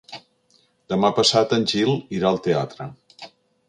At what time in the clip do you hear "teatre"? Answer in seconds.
2.51-2.93